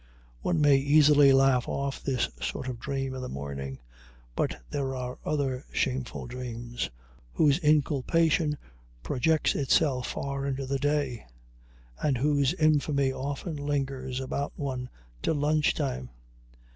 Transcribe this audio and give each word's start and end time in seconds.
One 0.41 0.59
may 0.59 0.77
easily 0.77 1.31
laugh 1.31 1.69
off 1.69 2.01
this 2.01 2.27
sort 2.41 2.67
of 2.67 2.79
dream 2.79 3.13
in 3.13 3.21
the 3.21 3.29
morning, 3.29 3.77
but 4.35 4.59
there 4.71 4.95
are 4.95 5.19
other 5.23 5.63
shameful 5.71 6.25
dreams 6.25 6.89
whose 7.33 7.59
inculpation 7.59 8.57
projects 9.03 9.53
itself 9.53 10.07
far 10.07 10.47
into 10.47 10.65
the 10.65 10.79
day, 10.79 11.27
and 12.01 12.17
whose 12.17 12.55
infamy 12.55 13.13
often 13.13 13.55
lingers 13.57 14.19
about 14.19 14.53
one 14.55 14.89
till 15.21 15.35
lunch 15.35 15.75
time. 15.75 16.09